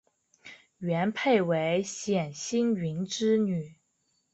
[0.79, 3.75] 元配为冼兴云之女。